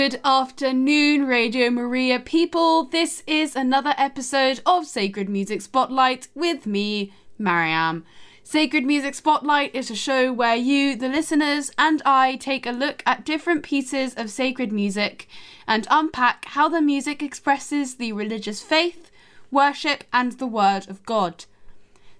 [0.00, 2.84] Good afternoon, Radio Maria people.
[2.84, 8.06] This is another episode of Sacred Music Spotlight with me, Mariam.
[8.42, 13.02] Sacred Music Spotlight is a show where you, the listeners, and I take a look
[13.04, 15.28] at different pieces of sacred music
[15.66, 19.10] and unpack how the music expresses the religious faith,
[19.50, 21.44] worship, and the Word of God.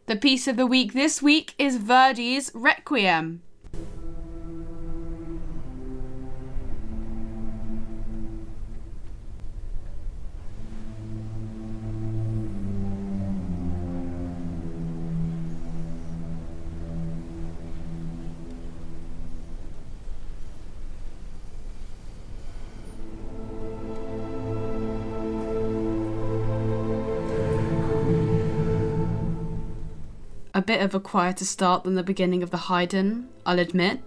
[0.04, 3.40] The piece of the week this week is Verdi's Requiem.
[30.70, 34.00] Bit of a quieter start than the beginning of the Haydn, I'll admit.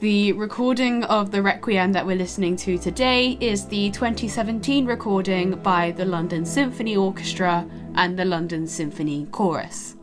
[0.00, 5.92] The recording of the Requiem that we're listening to today is the 2017 recording by
[5.92, 9.96] the London Symphony Orchestra and the London Symphony Chorus.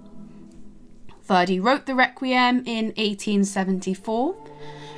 [1.22, 4.36] Verdi wrote the Requiem in 1874.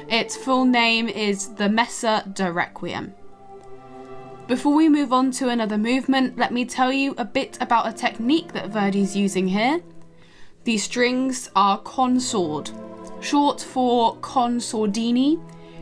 [0.08, 3.14] Its full name is the Messa da Requiem.
[4.48, 7.92] Before we move on to another movement, let me tell you a bit about a
[7.92, 9.82] technique that Verdi's using here
[10.64, 12.72] the strings are con sord,
[13.20, 15.42] short for con sordini,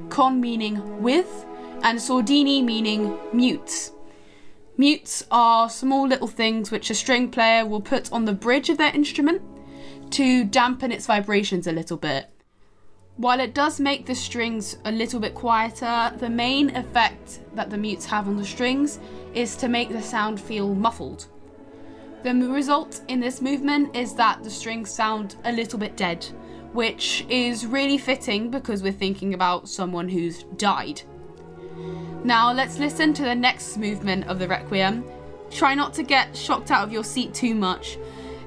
[0.09, 1.45] con meaning with,
[1.83, 3.91] and sordini meaning mutes.
[4.77, 8.77] Mutes are small little things which a string player will put on the bridge of
[8.77, 9.41] their instrument
[10.09, 12.29] to dampen its vibrations a little bit.
[13.17, 17.77] While it does make the strings a little bit quieter, the main effect that the
[17.77, 18.99] mutes have on the strings
[19.35, 21.27] is to make the sound feel muffled.
[22.23, 26.23] The result in this movement is that the strings sound a little bit dead,
[26.71, 31.01] which is really fitting because we're thinking about someone who's died.
[32.23, 35.03] Now let's listen to the next movement of the Requiem.
[35.49, 37.97] Try not to get shocked out of your seat too much.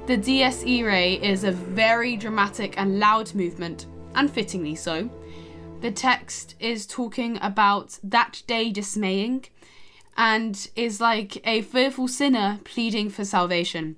[0.07, 5.11] The Dies Irae is a very dramatic and loud movement, and fittingly so.
[5.81, 9.47] The text is talking about that day dismaying,
[10.17, 13.97] and is like a fearful sinner pleading for salvation.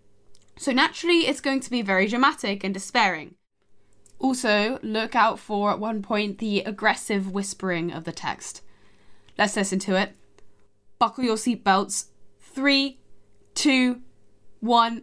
[0.57, 3.35] So naturally, it's going to be very dramatic and despairing.
[4.19, 8.63] Also, look out for at one point the aggressive whispering of the text.
[9.37, 10.15] Let's listen to it.
[10.99, 12.07] Buckle your seatbelts.
[12.41, 12.99] Three,
[13.55, 14.01] two,
[14.61, 15.03] one.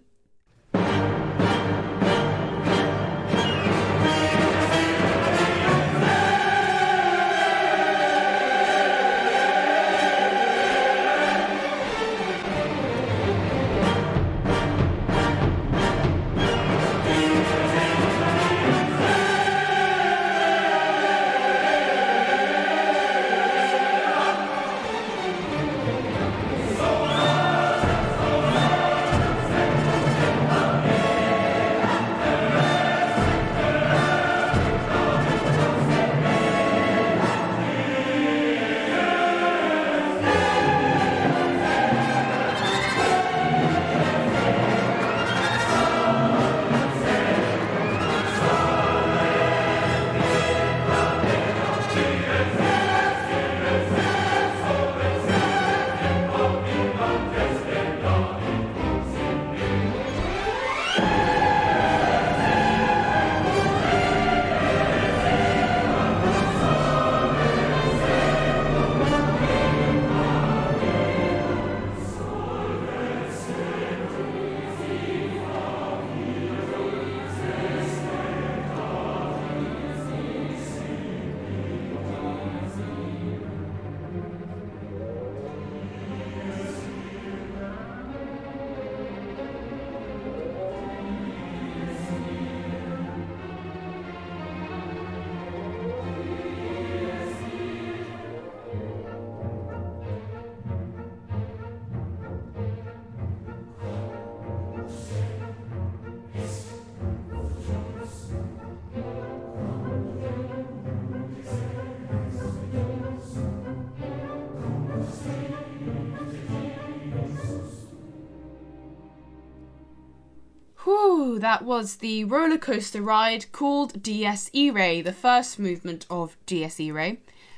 [121.43, 127.17] That was the roller coaster ride called Dies Irae, the first movement of Dies Irae,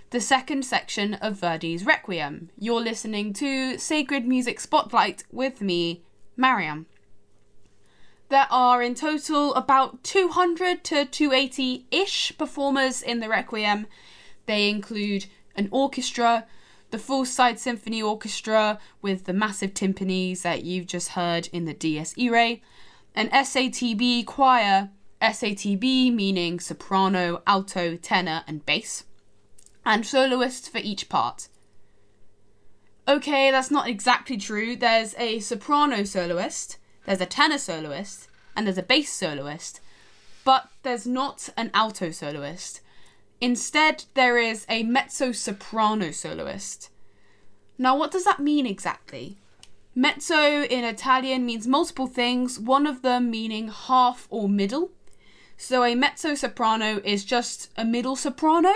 [0.09, 2.49] the second section of Verdi's Requiem.
[2.57, 6.01] You're listening to Sacred Music Spotlight with me,
[6.35, 6.87] Mariam.
[8.29, 13.85] There are in total about 200 to 280 ish performers in the Requiem.
[14.47, 16.47] They include an orchestra,
[16.89, 21.73] the full side symphony orchestra with the massive timpanis that you've just heard in the
[21.73, 22.61] Dies Irae,
[23.15, 24.89] an SATB choir,
[25.21, 29.05] SATB meaning soprano, alto, tenor, and bass,
[29.85, 31.47] and soloists for each part.
[33.07, 34.75] Okay, that's not exactly true.
[34.75, 39.79] There's a soprano soloist, there's a tenor soloist, and there's a bass soloist,
[40.43, 42.81] but there's not an alto soloist.
[43.39, 46.89] Instead, there is a mezzo soprano soloist.
[47.77, 49.37] Now, what does that mean exactly?
[49.97, 54.91] Mezzo in Italian means multiple things, one of them meaning half or middle.
[55.55, 58.73] So, a mezzo soprano is just a middle soprano?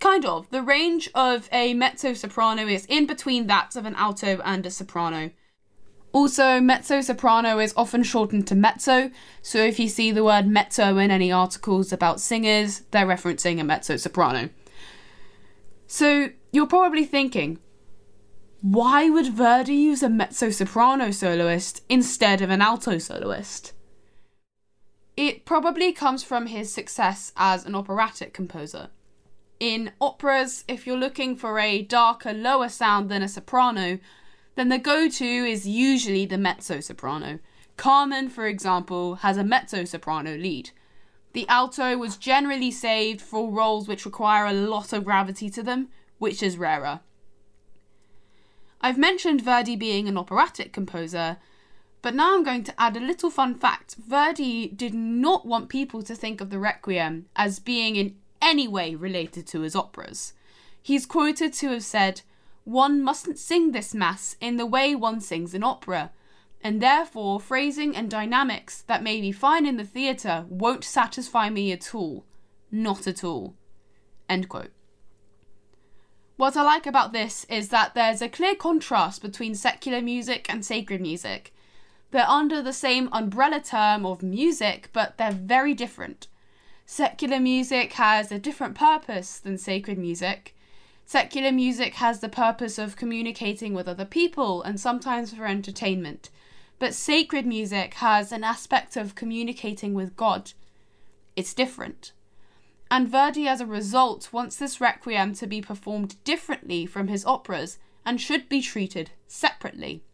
[0.00, 0.48] Kind of.
[0.48, 4.70] The range of a mezzo soprano is in between that of an alto and a
[4.70, 5.30] soprano.
[6.12, 9.10] Also, mezzo soprano is often shortened to mezzo,
[9.42, 13.64] so if you see the word mezzo in any articles about singers, they're referencing a
[13.64, 14.48] mezzo soprano.
[15.86, 17.58] So, you're probably thinking,
[18.64, 23.72] why would Verdi use a mezzo soprano soloist instead of an alto soloist?
[25.16, 28.88] It probably comes from his success as an operatic composer
[29.60, 33.98] in operas, if you're looking for a darker, lower sound than a soprano,
[34.56, 37.38] then the go to is usually the mezzo soprano.
[37.76, 40.70] Carmen, for example, has a mezzo soprano lead.
[41.32, 45.88] The alto was generally saved for roles which require a lot of gravity to them,
[46.18, 47.00] which is rarer.
[48.84, 51.38] I've mentioned Verdi being an operatic composer,
[52.02, 53.94] but now I'm going to add a little fun fact.
[53.94, 58.94] Verdi did not want people to think of the Requiem as being in any way
[58.94, 60.34] related to his operas.
[60.82, 62.20] He's quoted to have said,
[62.64, 66.10] One mustn't sing this mass in the way one sings an opera,
[66.60, 71.72] and therefore phrasing and dynamics that may be fine in the theatre won't satisfy me
[71.72, 72.26] at all.
[72.70, 73.54] Not at all.
[74.28, 74.73] End quote.
[76.36, 80.64] What I like about this is that there's a clear contrast between secular music and
[80.64, 81.54] sacred music.
[82.10, 86.26] They're under the same umbrella term of music, but they're very different.
[86.86, 90.56] Secular music has a different purpose than sacred music.
[91.06, 96.30] Secular music has the purpose of communicating with other people and sometimes for entertainment.
[96.80, 100.50] But sacred music has an aspect of communicating with God.
[101.36, 102.12] It's different.
[102.94, 107.76] And Verdi, as a result, wants this requiem to be performed differently from his operas
[108.06, 110.04] and should be treated separately.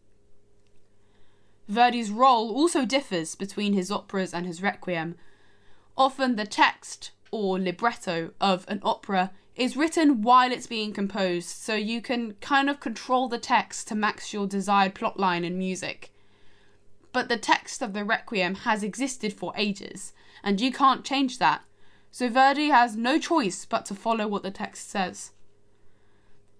[1.67, 5.13] Verdi's role also differs between his operas and his requiem,
[5.95, 11.75] Often the text or libretto of an opera is written while it's being composed, so
[11.75, 16.11] you can kind of control the text to match your desired plotline and music.
[17.13, 20.13] But the text of the Requiem has existed for ages,
[20.43, 21.61] and you can't change that,
[22.11, 25.31] so Verdi has no choice but to follow what the text says.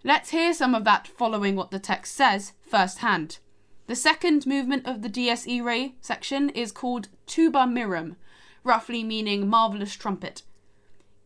[0.03, 3.39] Let's hear some of that following what the text says firsthand.
[3.87, 8.15] The second movement of the Dies Irae section is called Tuba Mirum,
[8.63, 10.43] roughly meaning marvellous trumpet.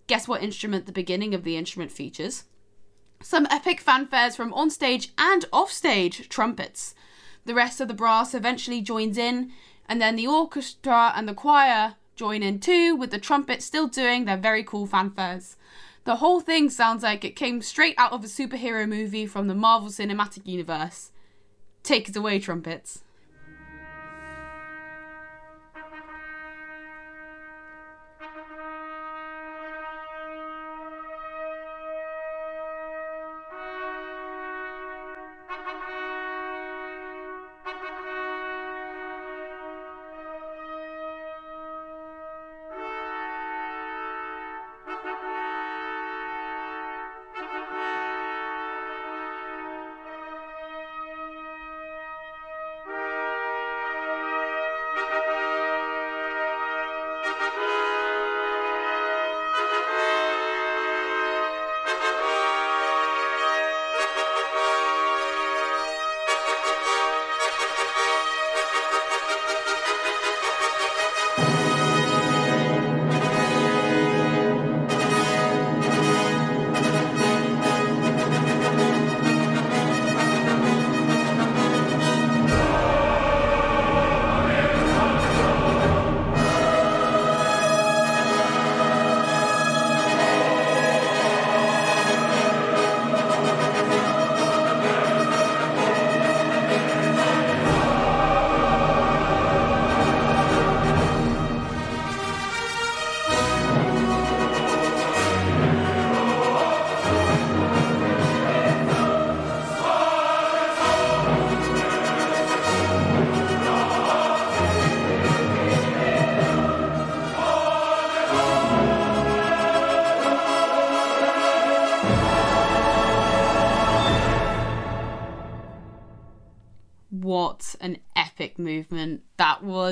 [0.07, 2.45] Guess what instrument the beginning of the instrument features?
[3.21, 6.95] Some epic fanfares from onstage and offstage trumpets.
[7.45, 9.51] The rest of the brass eventually joins in,
[9.87, 14.25] and then the orchestra and the choir join in too, with the trumpets still doing
[14.25, 15.55] their very cool fanfares.
[16.03, 19.55] The whole thing sounds like it came straight out of a superhero movie from the
[19.55, 21.11] Marvel Cinematic Universe.
[21.81, 23.01] Take it away, trumpets.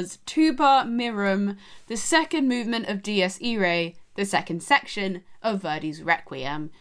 [0.03, 1.55] Was Tuba Mirum,
[1.87, 6.71] the second movement of Dies Irae, the second section of Verdi's Requiem.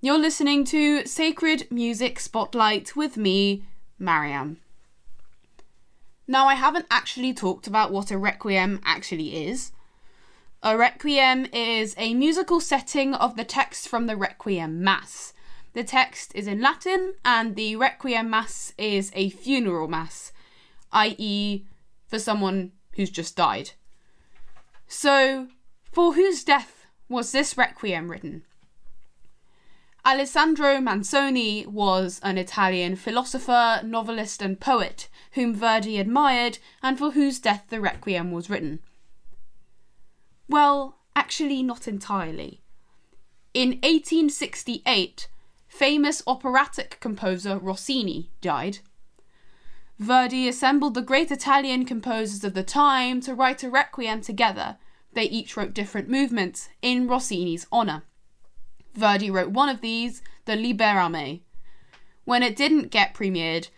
[0.00, 3.62] You're listening to Sacred Music Spotlight with me,
[3.96, 4.56] Mariam.
[6.26, 9.70] Now, I haven't actually talked about what a requiem actually is.
[10.60, 15.32] A requiem is a musical setting of the text from the Requiem Mass.
[15.74, 20.32] The text is in Latin, and the Requiem Mass is a funeral Mass,
[20.90, 21.66] i.e.,
[22.14, 23.72] for someone who's just died.
[24.86, 25.48] So,
[25.90, 28.44] for whose death was this Requiem written?
[30.06, 37.40] Alessandro Manzoni was an Italian philosopher, novelist, and poet whom Verdi admired and for whose
[37.40, 38.78] death the Requiem was written.
[40.48, 42.60] Well, actually, not entirely.
[43.54, 45.26] In 1868,
[45.66, 48.78] famous operatic composer Rossini died.
[49.98, 54.76] Verdi assembled the great Italian composers of the time to write a requiem together.
[55.12, 58.02] They each wrote different movements in Rossini's honour.
[58.94, 61.44] Verdi wrote one of these, the Libera me.
[62.24, 63.68] When it didn't get premiered,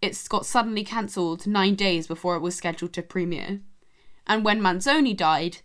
[0.00, 3.60] it got suddenly cancelled nine days before it was scheduled to premiere.
[4.26, 5.58] And when Manzoni died,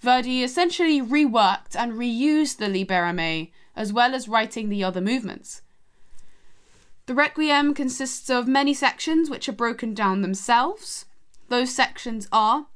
[0.00, 5.62] Verdi essentially reworked and reused the Libera me as well as writing the other movements.
[7.06, 11.04] The Requiem consists of many sections which are broken down themselves.
[11.48, 12.66] Those sections are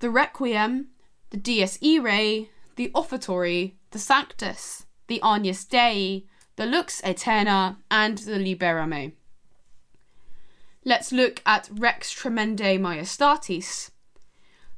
[0.00, 0.88] the Requiem,
[1.30, 6.24] the Dies Irae, the Offertory, the Sanctus, the Agnus Dei,
[6.56, 9.12] the Lux Aeterna, and the Libera me.
[10.84, 13.90] Let's look at Rex Tremendae Majestatis.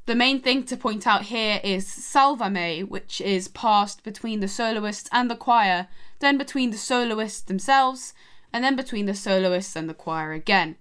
[0.04, 4.48] The main thing to point out here is Salva me, which is passed between the
[4.48, 5.88] soloists and the choir,
[6.18, 8.12] then between the soloists themselves,
[8.52, 10.76] and then between the soloists and the choir again.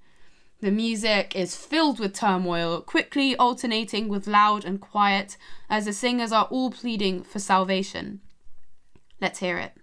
[0.61, 5.37] The music is filled with turmoil, quickly alternating with loud and quiet
[5.69, 8.19] as the singers are all pleading for salvation.
[9.21, 9.78] Let's hear it.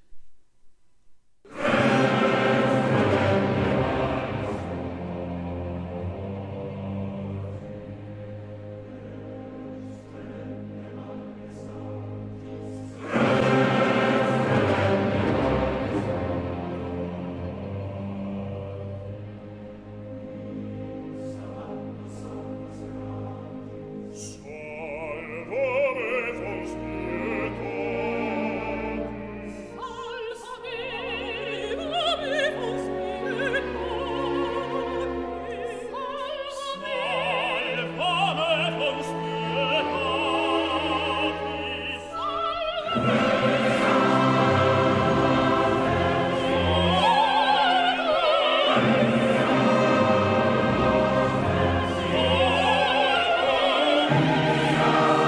[54.09, 55.26] Hallelujah.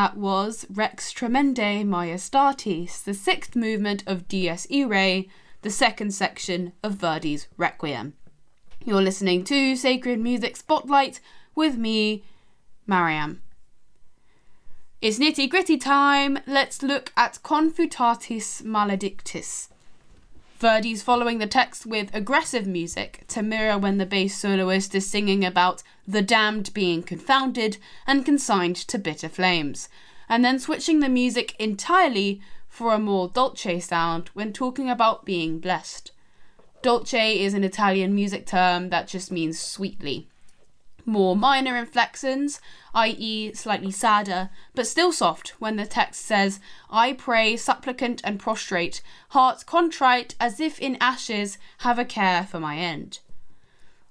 [0.00, 5.28] That was Rex Tremendae Majestatis, the sixth movement of Dies Irae,
[5.60, 8.14] the second section of Verdi's Requiem.
[8.82, 11.20] You're listening to Sacred Music Spotlight
[11.54, 12.24] with me,
[12.86, 13.42] Mariam.
[15.02, 16.38] It's nitty gritty time.
[16.46, 19.68] Let's look at Confutatis Maledictis.
[20.60, 25.42] Verdi's following the text with aggressive music to mirror when the bass soloist is singing
[25.42, 29.88] about the damned being confounded and consigned to bitter flames,
[30.28, 35.60] and then switching the music entirely for a more dolce sound when talking about being
[35.60, 36.12] blessed.
[36.82, 40.28] Dolce is an Italian music term that just means sweetly
[41.06, 42.60] more minor inflections,
[42.94, 49.02] i.e., slightly sadder, but still soft when the text says, I pray, supplicant and prostrate,
[49.30, 53.20] hearts contrite as if in ashes, have a care for my end.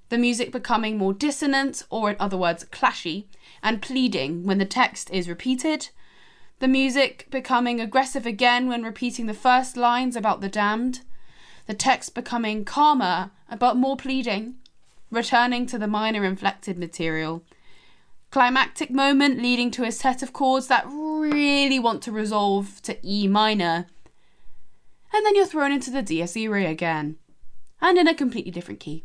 [0.10, 3.26] The music becoming more dissonant, or in other words, clashy,
[3.62, 5.90] and pleading when the text is repeated.
[6.60, 11.02] The music becoming aggressive again when repeating the first lines about the damned.
[11.68, 14.56] The text becoming calmer but more pleading
[15.12, 17.44] returning to the minor inflected material.
[18.32, 23.28] Climactic moment leading to a set of chords that really want to resolve to E
[23.28, 23.88] minor.
[25.12, 27.18] And then you're thrown into the Dies Irae again,
[27.82, 29.04] and in a completely different key.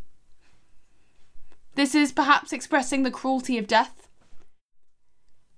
[1.74, 4.08] This is perhaps expressing the cruelty of death.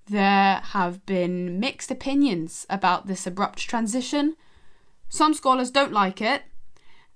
[0.09, 4.37] There have been mixed opinions about this abrupt transition.
[5.09, 6.43] Some scholars don't like it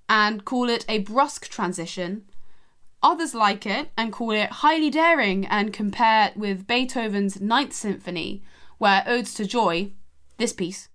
[0.09, 2.25] and call it a brusque transition,
[3.03, 8.43] Others like it and call it highly daring and compare it with Beethoven's Ninth Symphony,
[8.77, 9.93] where Odes to Joy,
[10.37, 10.91] this piece.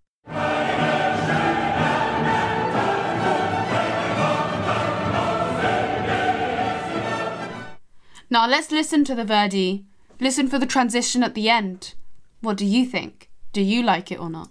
[8.29, 9.85] Now let's listen to the Verdi.
[10.19, 11.95] Listen for the transition at the end.
[12.41, 13.31] What do you think?
[13.51, 14.49] Do you like it or not?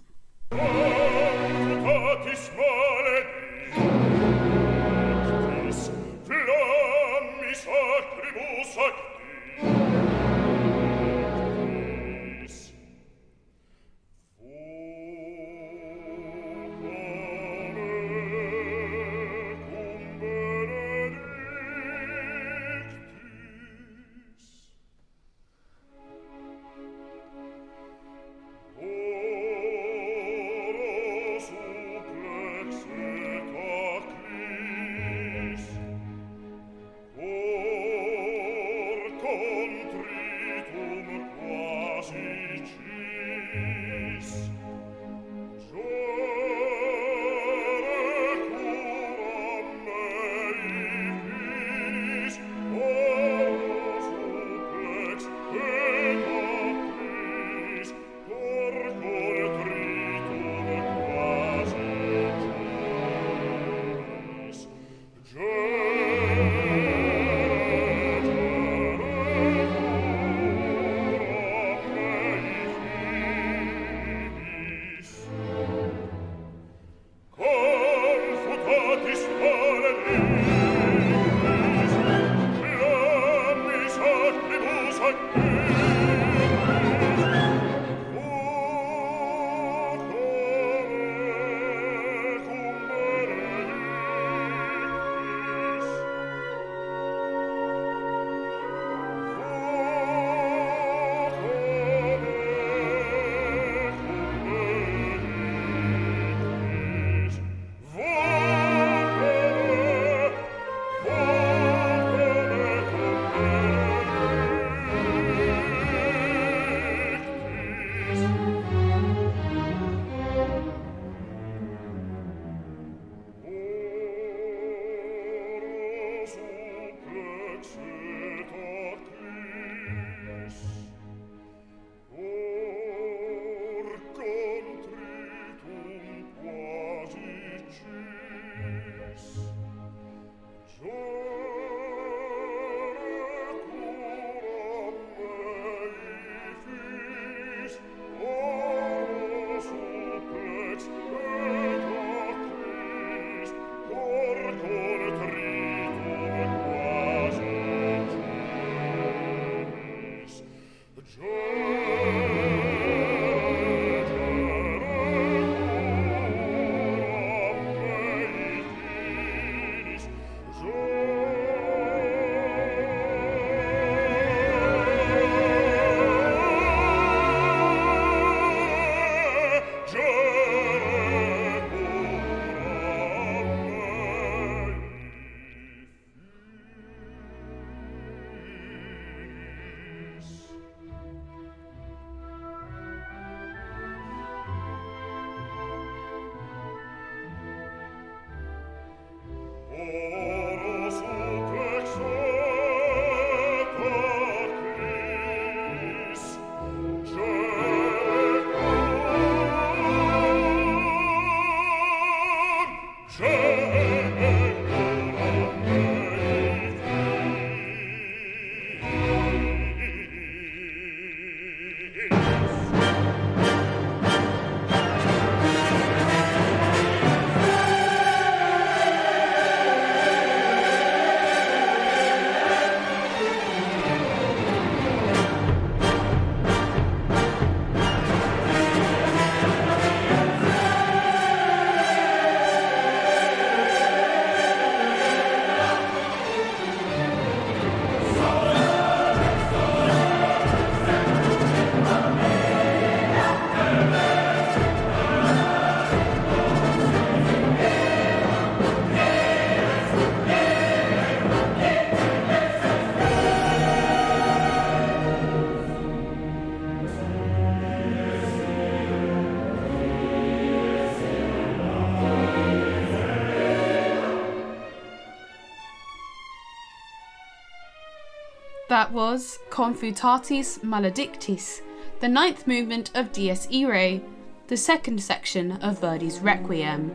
[278.85, 281.61] That was Confutatis Maledictis,
[282.01, 283.99] the ninth movement of Dies Irae,
[284.45, 286.91] the second section of Verdi's Requiem.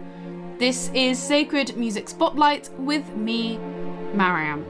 [0.56, 3.58] This is Sacred Music Spotlight with me,
[4.14, 4.64] Mariam.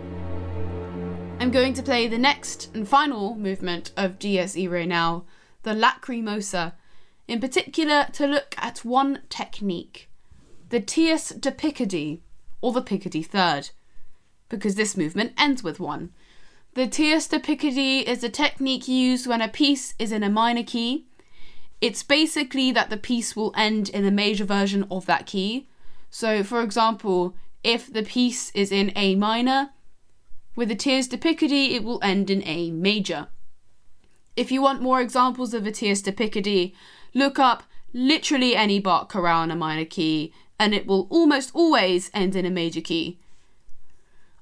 [1.38, 5.26] I'm going to play the next and final movement of Dies Irae now,
[5.62, 6.72] the Lacrimosa,
[7.28, 10.08] in particular to look at one technique,
[10.70, 12.22] the Tierce de Picardy,
[12.62, 13.72] or the Picardy Third,
[14.48, 16.14] because this movement ends with one.
[16.74, 20.62] The tierce de Picardy is a technique used when a piece is in a minor
[20.62, 21.06] key.
[21.80, 25.68] It's basically that the piece will end in a major version of that key.
[26.10, 29.70] So, for example, if the piece is in A minor,
[30.54, 33.28] with the tierce de Picardy, it will end in A major.
[34.36, 36.74] If you want more examples of a tierce de Picardy,
[37.14, 42.10] look up literally any Bach chorale in a minor key, and it will almost always
[42.14, 43.19] end in a major key.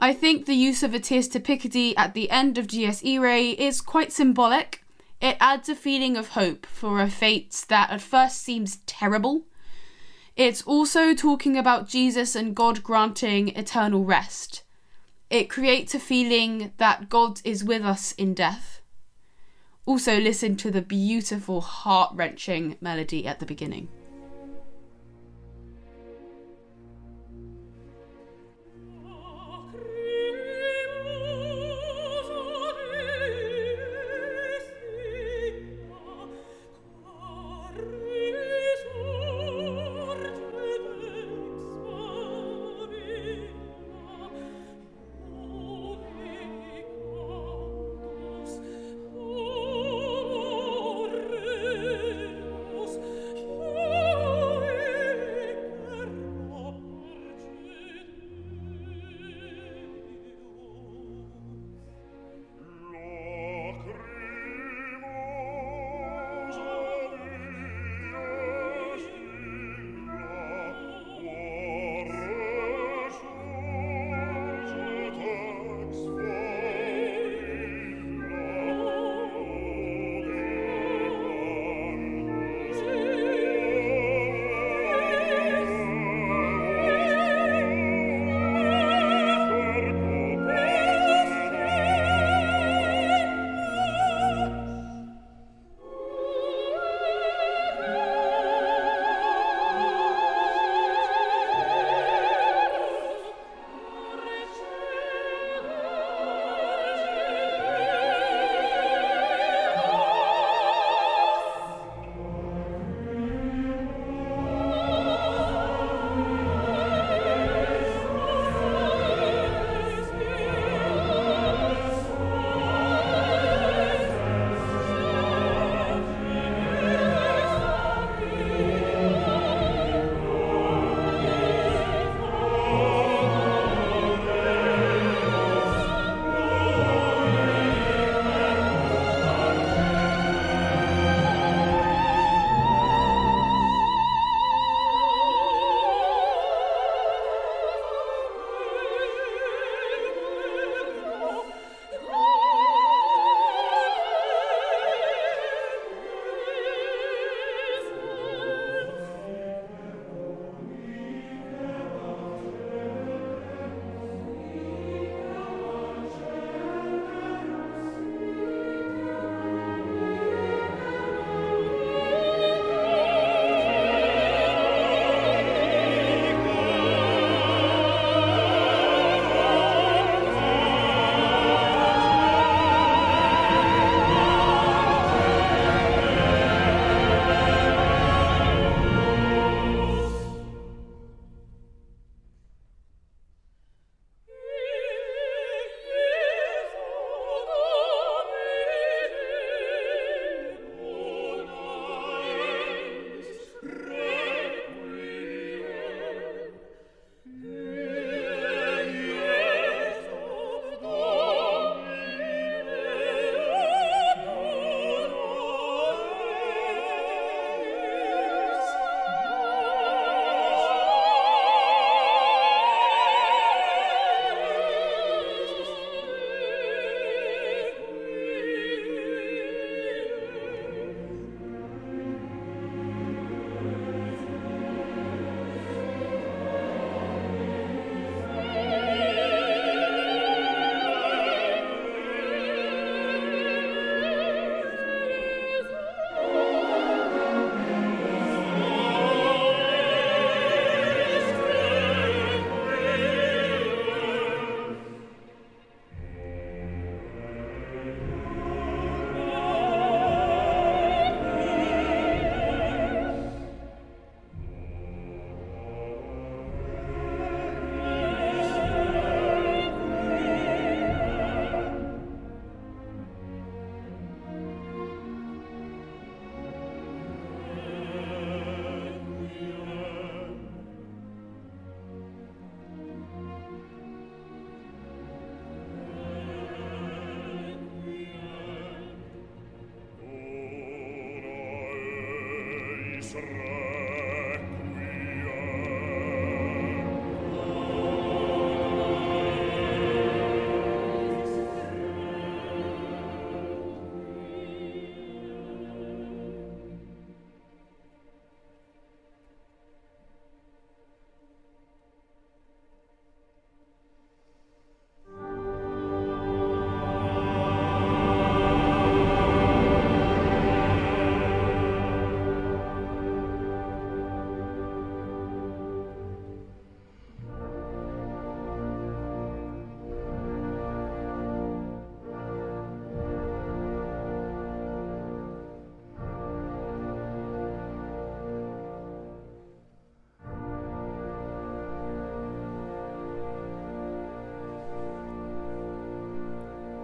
[0.01, 3.51] I think the use of a tierce de Picardy at the end of Dies Irae
[3.51, 4.85] is quite symbolic.
[5.21, 9.47] It adds a feeling of hope for a fate that at first seems terrible.
[10.37, 14.63] It's also talking about Jesus and God granting eternal rest.
[15.31, 18.81] It creates a feeling that God is with us in death.
[19.85, 23.89] Also, listen to the beautiful, heart wrenching melody at the beginning.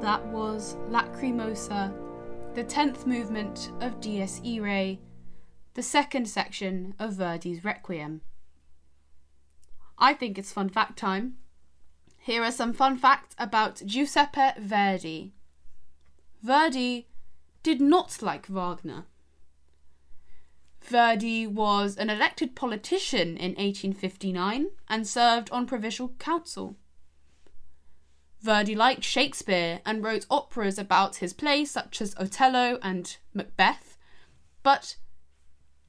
[0.04, 1.90] That was Lacrimosa,
[2.52, 4.98] the 10th movement of Dies Irae,
[5.72, 8.20] the second section of Verdi's Requiem.
[9.98, 11.36] I think it's fun fact time.
[12.18, 15.32] Here are some fun facts about Giuseppe Verdi.
[16.42, 17.08] Verdi
[17.62, 19.06] did not like Wagner.
[20.82, 26.76] Verdi was an elected politician in 1859 and served on provincial council.
[28.44, 33.96] Verdi liked Shakespeare and wrote operas about his plays such as Othello and Macbeth,
[34.62, 34.96] but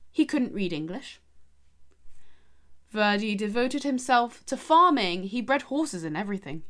[0.09, 1.19] he couldn't read English.
[2.91, 6.63] Verdi devoted himself to farming, he bred horses and everything.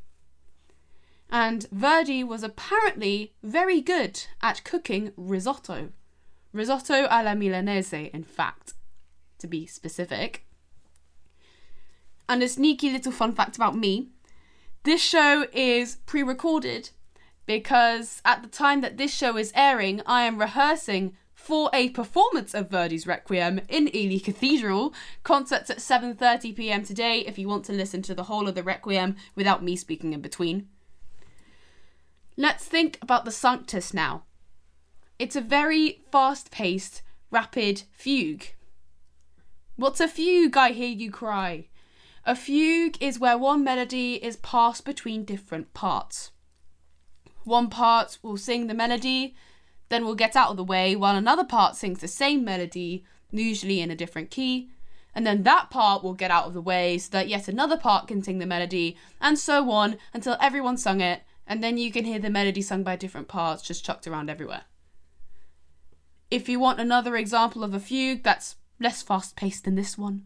[1.30, 5.90] And Verdi was apparently very good at cooking risotto.
[6.52, 8.74] Risotto alla Milanese, in fact,
[9.38, 10.48] to be specific.
[12.28, 14.10] And a sneaky little fun fact about me
[14.86, 16.92] this show is pre recorded
[17.48, 22.54] because at the time that this show is airing, I am rehearsing for a performance
[22.54, 24.94] of Verdi's Requiem in Ely Cathedral.
[25.24, 26.84] Concerts at 7:30 p.m.
[26.84, 30.14] today if you want to listen to the whole of the Requiem without me speaking
[30.14, 30.68] in between.
[32.38, 34.24] Let's think about the Sanctus now.
[35.18, 38.54] It's a very fast-paced, rapid fugue.
[39.78, 41.70] What's a fugue, I hear you cry?
[42.28, 46.32] A fugue is where one melody is passed between different parts.
[47.44, 49.36] One part will sing the melody,
[49.90, 53.80] then will get out of the way, while another part sings the same melody, usually
[53.80, 54.72] in a different key,
[55.14, 58.08] and then that part will get out of the way so that yet another part
[58.08, 62.06] can sing the melody, and so on until everyone sung it, and then you can
[62.06, 64.64] hear the melody sung by different parts just chucked around everywhere.
[66.32, 70.26] If you want another example of a fugue that's less fast paced than this one,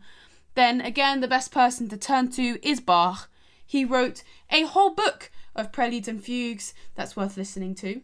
[0.60, 3.30] then again, the best person to turn to is Bach.
[3.66, 8.02] He wrote a whole book of preludes and fugues that's worth listening to.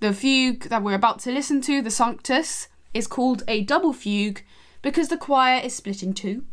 [0.00, 4.40] The fugue that we're about to listen to, the Sanctus, is called a double fugue
[4.80, 6.44] because the choir is split in two,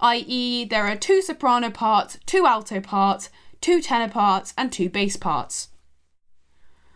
[0.00, 3.28] i.e., there are two soprano parts, two alto parts,
[3.60, 5.68] two tenor parts, and two bass parts.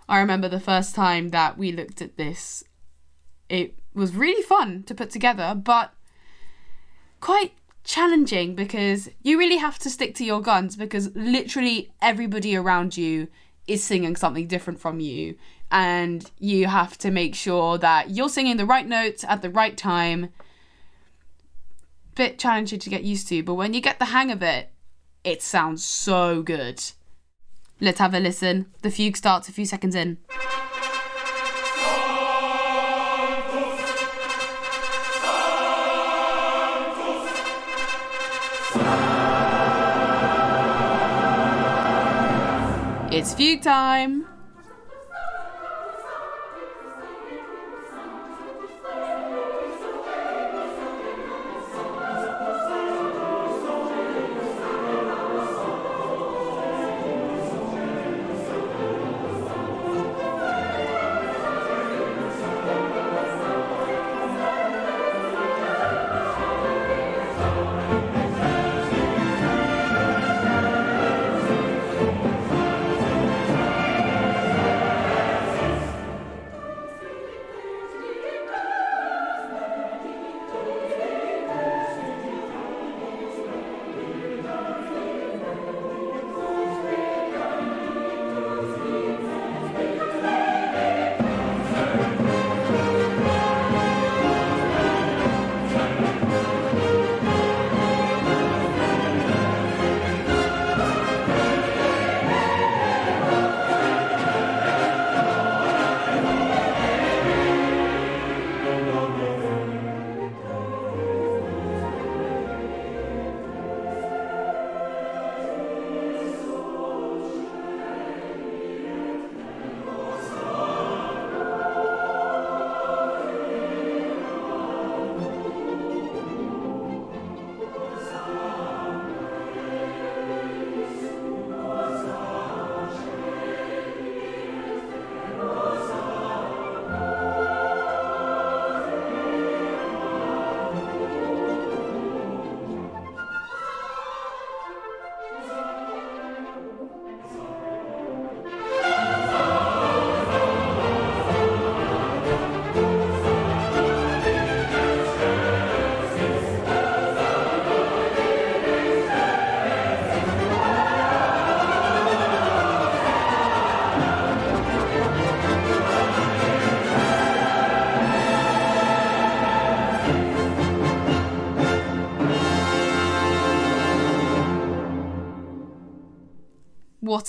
[0.09, 2.65] I remember the first time that we looked at this,
[3.51, 5.93] it was really fun to put together, but
[7.23, 7.53] quite
[7.85, 13.29] challenging because you really have to stick to your guns because literally everybody around you
[13.67, 15.37] is singing something different from you.
[15.71, 19.77] And you have to make sure that you're singing the right notes at the right
[19.77, 20.29] time.
[22.15, 24.71] Bit challenging to get used to but when you get the hang of it
[25.25, 26.83] it sounds so good.
[27.81, 28.67] Let's have a listen.
[28.83, 30.19] The fugue starts a few seconds in
[43.13, 44.32] It's fugue time!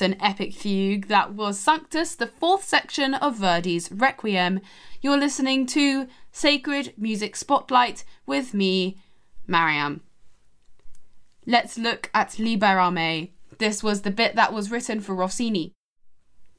[0.04, 4.60] Forgotten epic fugue that was Sanctus, the fourth section of Verdi's Requiem.
[5.02, 8.98] You're listening to Sacred Music Spotlight with me,
[9.48, 10.02] Mariam.
[11.46, 13.32] Let's look at Libera Me.
[13.60, 15.72] This was the bit that was written for Rossini.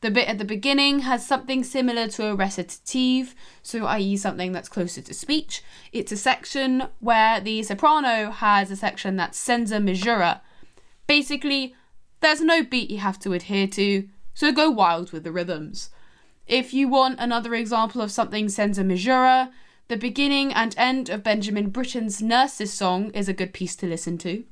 [0.01, 4.71] The bit at the beginning has something similar to a recitative, so i.e., something that's
[4.71, 5.63] closer to speech.
[5.93, 10.41] It's a section where the soprano has a section that's senza misura.
[11.07, 11.75] Basically,
[12.25, 15.91] there's no beat you have to adhere to, so go wild with the rhythms.
[16.47, 19.51] If you want another example of something senza misura,
[19.89, 24.17] the beginning and end of Benjamin Britten's Nurses song is a good piece to listen
[24.19, 24.45] to.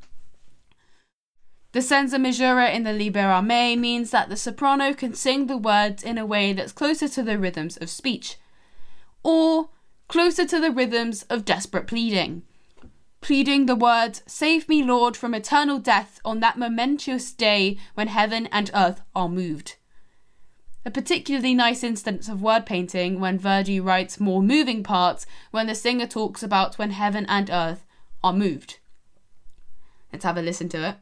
[1.72, 6.02] The senza misura in the Libera Me means that the soprano can sing the words
[6.02, 8.36] in a way that's closer to the rhythms of speech,
[9.22, 9.70] or
[10.08, 12.42] closer to the rhythms of desperate pleading.
[13.22, 18.48] Pleading the words, Save me, Lord, from eternal death on that momentous day when heaven
[18.50, 19.76] and earth are moved.
[20.84, 25.74] A particularly nice instance of word painting when Verdi writes more moving parts when the
[25.76, 27.86] singer talks about when heaven and earth
[28.24, 28.80] are moved.
[30.12, 30.96] Let's have a listen to it.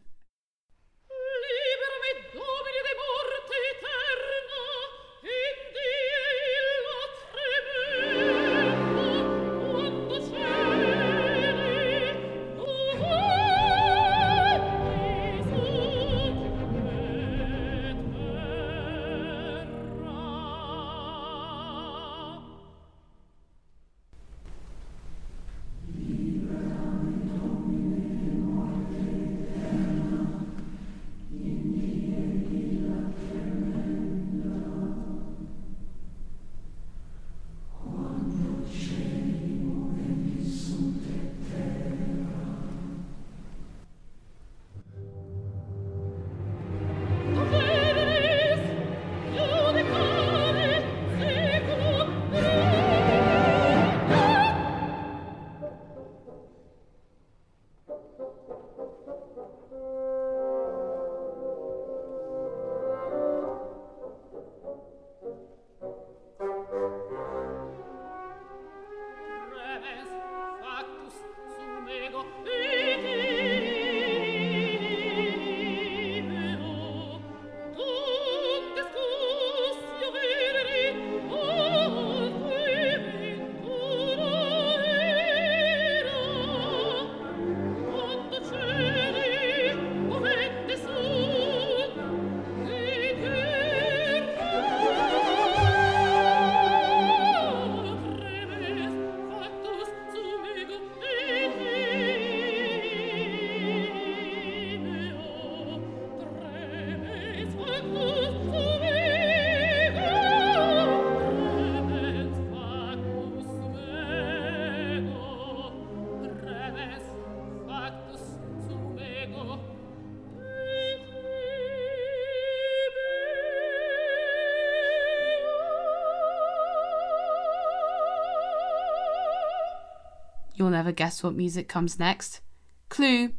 [130.93, 132.41] Guess what music comes next.
[132.89, 133.33] Clue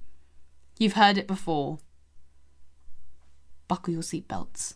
[0.81, 1.77] You've heard it before.
[3.67, 4.73] Buckle your seatbelts.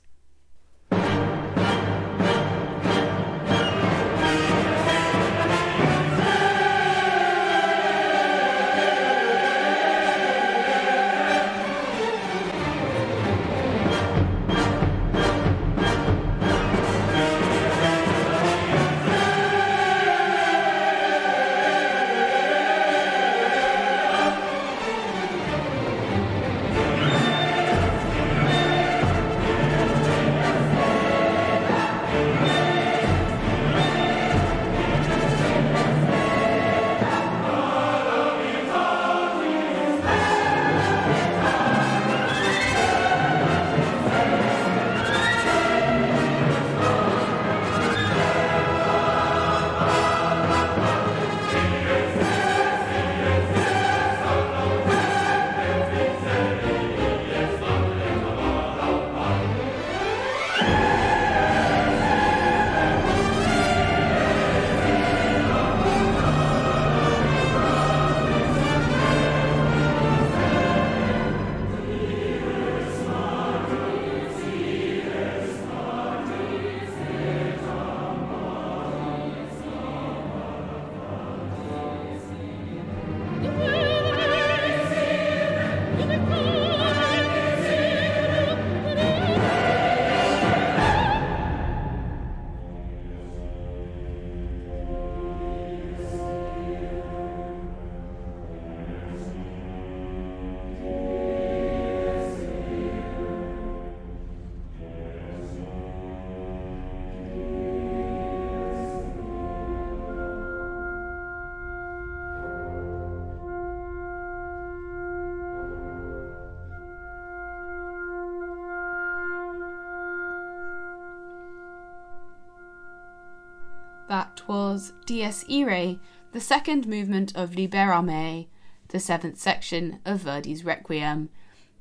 [124.47, 125.99] Was Dies Irae,
[126.31, 128.47] the second movement of Libera Me,
[128.89, 131.29] the seventh section of Verdi's Requiem.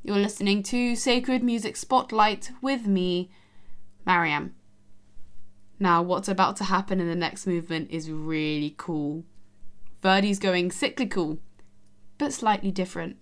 [0.02, 3.30] You're listening to Sacred Music Spotlight with me,
[4.06, 4.54] Mariam.
[5.78, 9.24] Now, what's about to happen in the next movement is really cool.
[10.02, 11.40] Verdi's going cyclical,
[12.16, 13.16] but slightly different.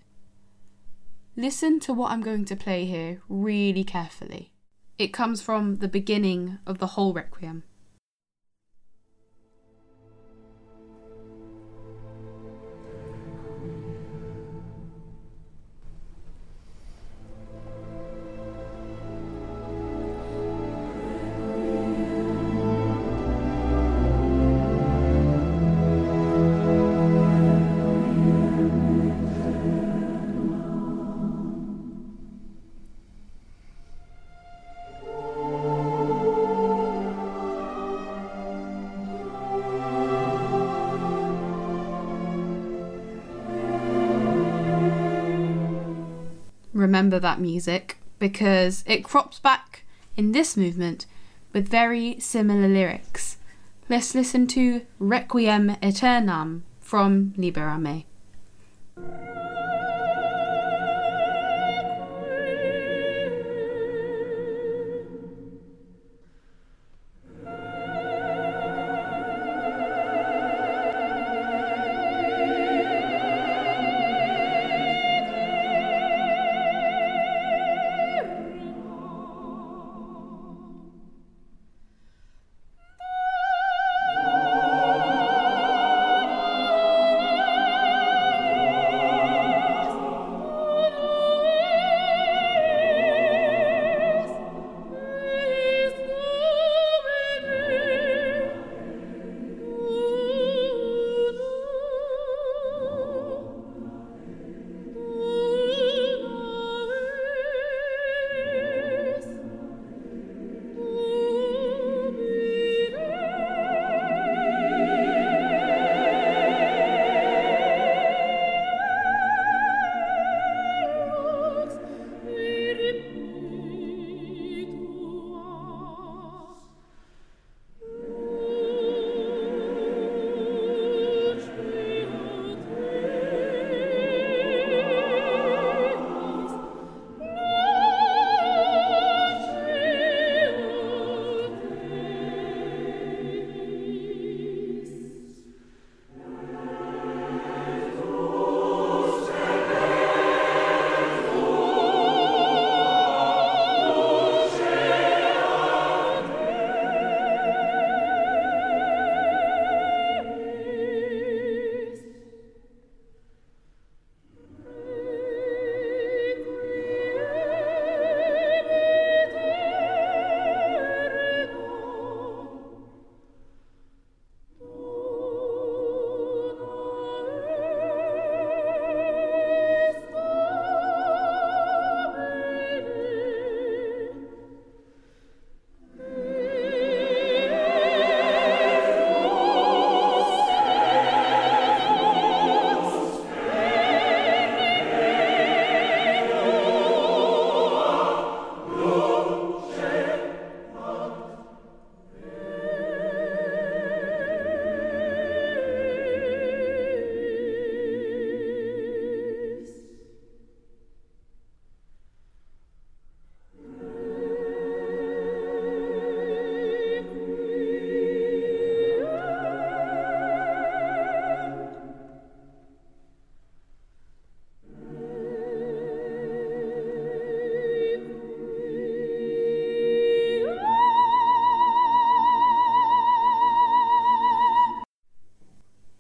[1.37, 4.53] Listen to what I'm going to play here really carefully.
[4.99, 7.65] It comes from the beginning of the whole Requiem.
[46.83, 49.85] Remember that music because it crops back
[50.17, 51.07] in this movement
[51.53, 53.39] with very similar lyrics.
[53.89, 57.79] Let's listen to Requiem Aeternam from Libera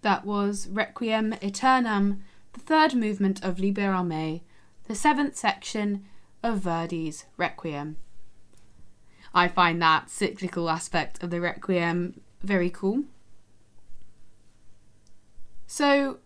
[0.02, 2.22] That was Requiem Aeternam,
[2.52, 4.42] the third movement of Libera Me,
[4.88, 6.04] the seventh section
[6.42, 7.96] of Verdi's Requiem.
[9.32, 13.04] I find that cyclical aspect of the Requiem very cool.
[15.66, 16.18] So,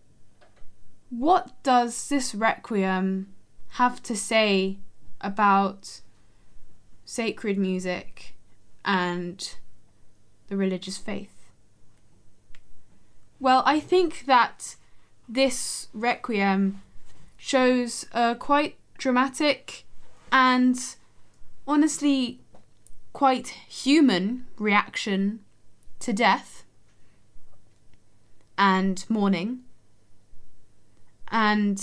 [1.09, 3.27] what does this Requiem
[3.73, 4.79] have to say
[5.21, 6.01] about
[7.05, 8.35] sacred music
[8.83, 9.55] and
[10.47, 11.36] the religious faith?
[13.39, 14.75] Well, I think that
[15.29, 16.81] this Requiem
[17.37, 19.85] shows a quite dramatic
[20.31, 20.77] and
[21.67, 22.39] honestly
[23.13, 25.39] quite human reaction
[25.99, 26.63] to death
[28.57, 29.59] and mourning.
[31.29, 31.81] And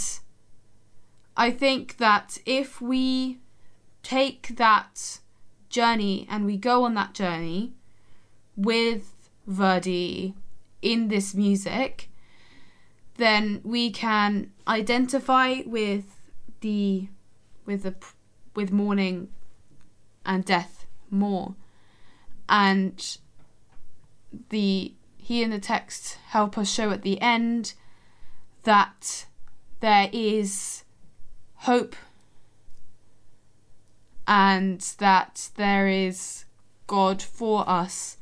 [1.37, 3.39] I think that if we
[4.03, 5.21] take that
[5.69, 7.75] journey and we go on that journey
[8.57, 10.35] with Verdi
[10.85, 12.11] in this music,
[13.17, 16.21] then we can identify with
[16.61, 17.09] the
[17.67, 17.95] with the
[18.55, 19.29] with mourning
[20.25, 21.55] and death more.
[22.49, 23.19] And
[24.51, 27.75] the he and the text help us show at the end
[28.65, 29.27] that
[29.81, 30.85] there is
[31.57, 31.97] hope
[34.27, 36.45] and that there is
[36.87, 38.17] God for us,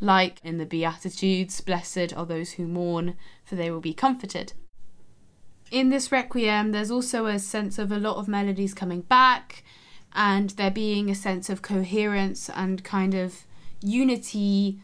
[0.00, 4.52] like in the Beatitudes Blessed are those who mourn, for they will be comforted.
[5.70, 9.64] In this requiem, there's also a sense of a lot of melodies coming back,
[10.14, 13.44] and there being a sense of coherence and kind of
[13.82, 14.80] unity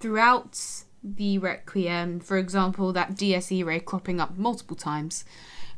[0.00, 2.20] throughout the requiem.
[2.20, 5.24] For example, that Dies Irae cropping up multiple times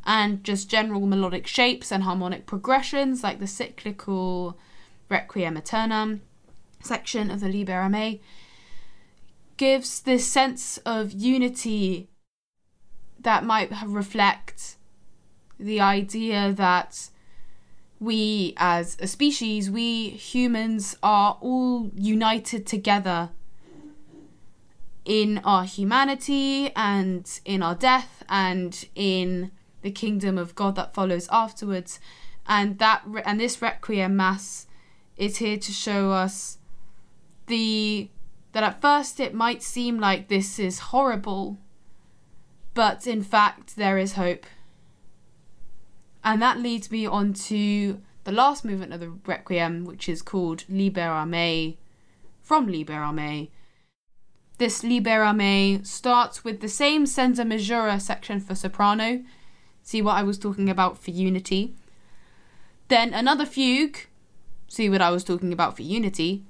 [0.04, 4.58] and just general melodic shapes and harmonic progressions like the cyclical
[5.08, 6.22] Requiem Aeternam
[6.82, 8.20] section of the Libera Me
[9.60, 12.08] gives this sense of unity
[13.20, 14.76] that might reflect
[15.58, 17.10] the idea that
[17.98, 23.28] we as a species, we humans are all united together
[25.04, 29.50] in our humanity and in our death and in
[29.82, 32.00] the kingdom of God that follows afterwards.
[32.46, 34.66] And that and this requiem mass
[35.18, 36.56] is here to show us
[37.46, 38.08] the
[38.52, 41.58] that at first it might seem like this is horrible,
[42.74, 44.46] but in fact there is hope.
[46.22, 50.64] And that leads me on to the last movement of the requiem, which is called
[50.68, 51.78] Libera Me,
[52.42, 53.50] from Libera Me.
[54.58, 59.24] This Libera Me starts with the same senza misura section for soprano,
[59.82, 61.74] see what I was talking about for unity.
[62.88, 63.96] Then another fugue,
[64.68, 66.44] see what I was talking about for unity.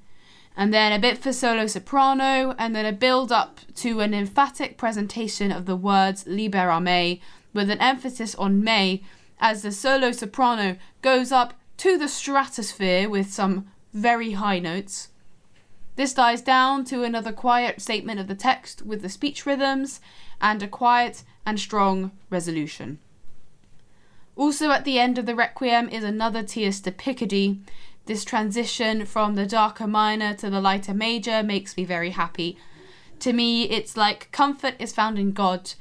[0.57, 4.77] And then a bit for solo soprano, and then a build up to an emphatic
[4.77, 7.23] presentation of the words Libera Me,
[7.53, 9.03] with an emphasis on me
[9.41, 15.09] as the solo soprano goes up to the stratosphere with some very high notes.
[15.97, 20.01] This dies down to another quiet statement of the text with the speech rhythms
[20.41, 22.99] and a quiet and strong resolution.
[24.41, 27.59] Also, at the end of the Requiem is another Tierce de Picardie.
[28.07, 32.57] This transition from the darker minor to the lighter major makes me very happy.
[33.19, 35.75] To me, it's like comfort is found in God,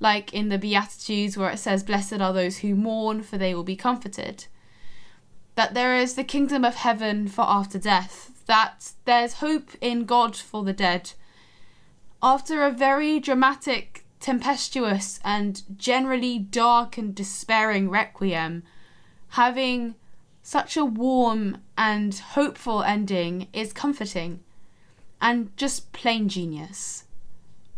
[0.00, 3.64] like in the Beatitudes where it says, Blessed are those who mourn, for they will
[3.64, 4.46] be comforted.
[5.54, 10.34] That there is the kingdom of heaven for after death, that there's hope in God
[10.34, 11.12] for the dead.
[12.22, 18.62] After a very dramatic tempestuous and generally dark and despairing requiem,
[19.30, 19.94] having
[20.42, 24.40] such a warm and hopeful ending is comforting
[25.20, 27.04] and just plain genius.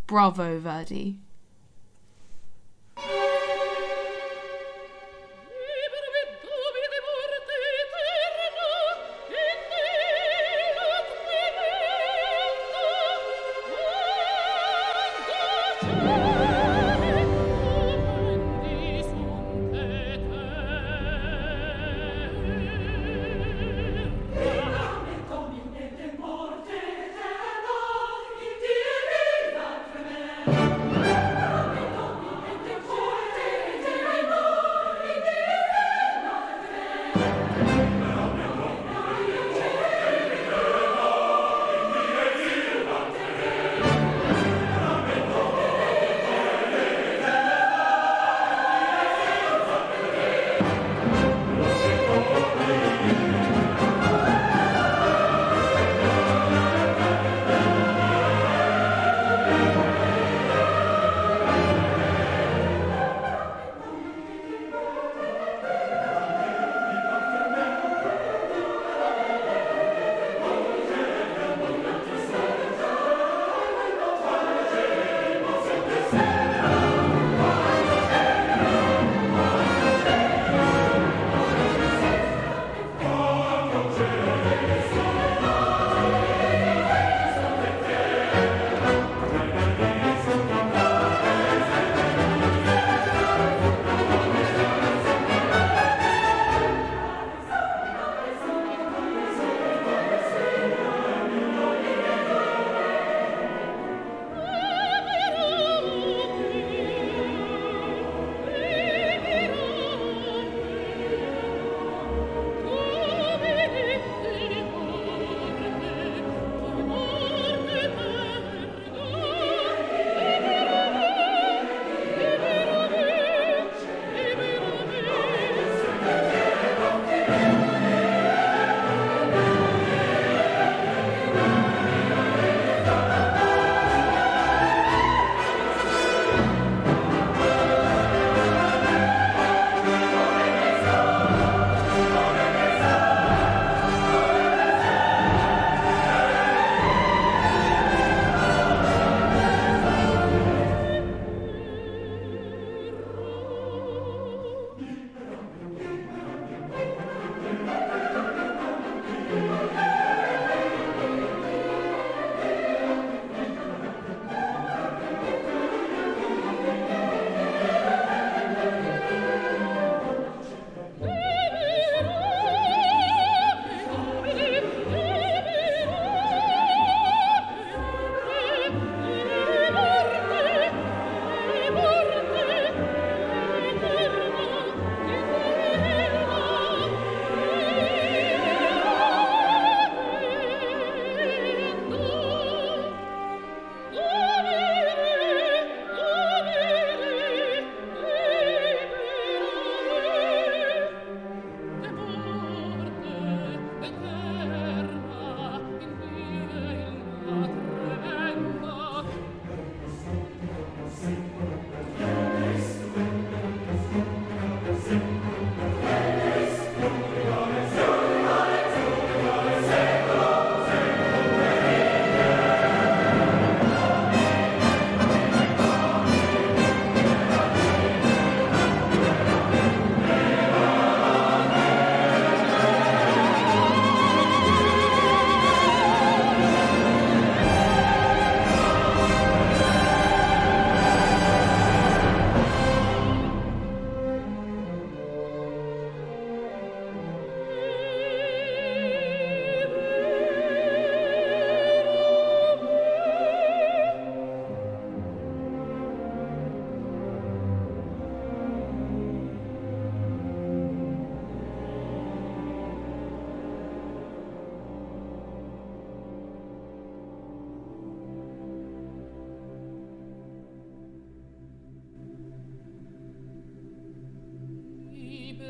[0.06, 1.18] Bravo, Verdi.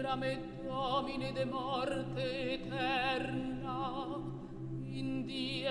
[0.09, 4.17] Libera me, Domine, de morte eterna,
[4.87, 5.67] in die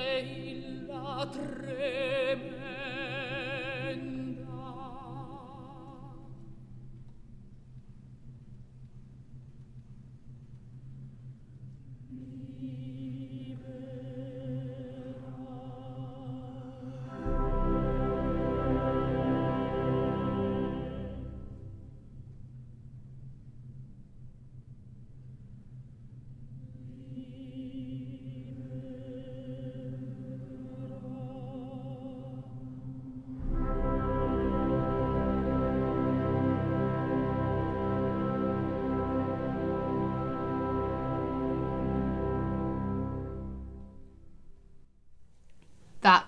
[0.54, 2.57] illa treme.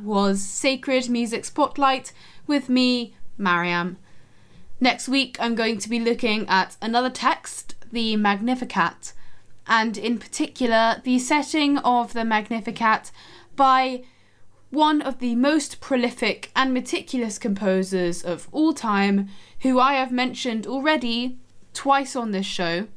[0.10, 2.12] Was Sacred Music Spotlight
[2.48, 3.98] with me, Mariam.
[4.82, 9.14] Next week, I'm going to be looking at another text, the Magnificat,
[9.68, 13.12] and in particular, the setting of the Magnificat
[13.56, 14.02] by
[14.72, 19.30] one of the most prolific and meticulous composers of all time,
[19.62, 21.38] who I have mentioned already
[21.74, 22.88] twice on this show,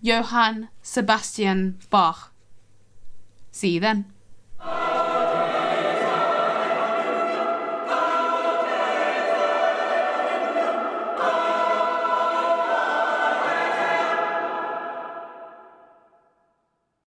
[0.00, 2.32] Johann Sebastian Bach.
[3.50, 4.13] See you then.